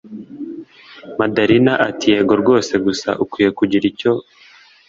Madalina 1.19 1.73
atiyego 1.87 2.33
rwose 2.41 2.73
gusa 2.85 3.09
ukwiye 3.23 3.49
kugira 3.57 3.83
icyo 3.91 4.11